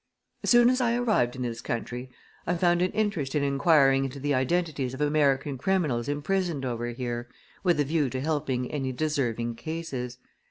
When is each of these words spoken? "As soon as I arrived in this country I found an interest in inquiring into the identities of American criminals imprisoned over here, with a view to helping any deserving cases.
"As 0.43 0.49
soon 0.49 0.71
as 0.71 0.81
I 0.81 0.95
arrived 0.95 1.35
in 1.35 1.43
this 1.43 1.61
country 1.61 2.09
I 2.47 2.57
found 2.57 2.81
an 2.81 2.89
interest 2.93 3.35
in 3.35 3.43
inquiring 3.43 4.03
into 4.05 4.19
the 4.19 4.33
identities 4.33 4.95
of 4.95 5.01
American 5.01 5.59
criminals 5.59 6.07
imprisoned 6.09 6.65
over 6.65 6.87
here, 6.87 7.29
with 7.63 7.79
a 7.79 7.83
view 7.85 8.09
to 8.09 8.19
helping 8.19 8.71
any 8.71 8.91
deserving 8.93 9.57
cases. 9.57 10.17